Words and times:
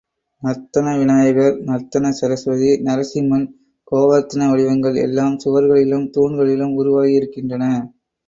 நர்த்தன 0.43 0.93
விநாயகர், 0.97 1.57
நர்த்தன 1.67 2.11
சரஸ்வதி, 2.11 2.69
நரசிம்மன், 2.87 3.45
கோவர்த்தன 3.91 4.47
வடிவங்கள் 4.49 4.97
எல்லாம் 5.03 5.37
சுவர்களிலும் 5.45 6.09
தூண்களிலும் 6.17 6.75
உருவாகி 6.75 7.13
இருக்கின்றன. 7.13 7.65